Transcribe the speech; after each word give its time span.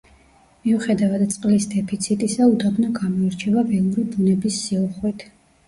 მიუხედავად 0.61 1.25
წყლის 1.35 1.67
დეფიციტისა, 1.75 2.49
უდაბნო 2.55 2.91
გამოირჩევა 2.97 3.67
ველური 3.71 4.09
ბუნების 4.17 4.61
სიუხვით. 4.67 5.27